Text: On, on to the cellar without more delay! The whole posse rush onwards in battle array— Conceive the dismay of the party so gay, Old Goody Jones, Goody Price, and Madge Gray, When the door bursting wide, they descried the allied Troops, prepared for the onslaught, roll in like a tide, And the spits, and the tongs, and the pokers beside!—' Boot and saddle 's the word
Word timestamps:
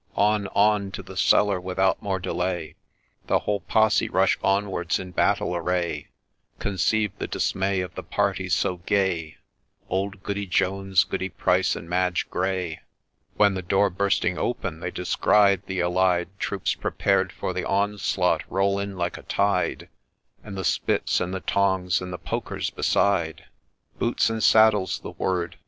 On, 0.15 0.47
on 0.47 0.89
to 0.93 1.03
the 1.03 1.15
cellar 1.15 1.61
without 1.61 2.01
more 2.01 2.17
delay! 2.19 2.73
The 3.27 3.37
whole 3.37 3.59
posse 3.59 4.09
rush 4.09 4.39
onwards 4.43 4.97
in 4.97 5.11
battle 5.11 5.55
array— 5.55 6.07
Conceive 6.57 7.11
the 7.19 7.27
dismay 7.27 7.81
of 7.81 7.93
the 7.93 8.01
party 8.01 8.49
so 8.49 8.77
gay, 8.77 9.37
Old 9.89 10.23
Goody 10.23 10.47
Jones, 10.47 11.03
Goody 11.03 11.29
Price, 11.29 11.75
and 11.75 11.87
Madge 11.87 12.27
Gray, 12.31 12.79
When 13.35 13.53
the 13.53 13.61
door 13.61 13.91
bursting 13.91 14.37
wide, 14.37 14.81
they 14.81 14.89
descried 14.89 15.67
the 15.67 15.81
allied 15.81 16.29
Troops, 16.39 16.73
prepared 16.73 17.31
for 17.31 17.53
the 17.53 17.63
onslaught, 17.67 18.41
roll 18.49 18.79
in 18.79 18.97
like 18.97 19.19
a 19.19 19.21
tide, 19.21 19.87
And 20.43 20.57
the 20.57 20.65
spits, 20.65 21.21
and 21.21 21.31
the 21.31 21.41
tongs, 21.41 22.01
and 22.01 22.11
the 22.11 22.17
pokers 22.17 22.71
beside!—' 22.71 23.43
Boot 23.99 24.27
and 24.31 24.41
saddle 24.41 24.87
's 24.87 24.97
the 24.97 25.11
word 25.11 25.57